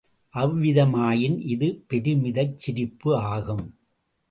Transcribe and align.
அவ்விதமாயின் 0.33 1.37
இது 1.45 1.85
பெருமிதச் 1.89 2.57
சிரிப்பு 2.57 3.17
ஆகும். 3.17 3.65